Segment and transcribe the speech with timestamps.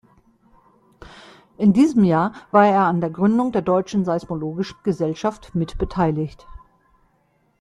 [1.59, 6.47] In diesem Jahr war er an der Gründung der Deutschen Seismologischen Gesellschaft mit beteiligt.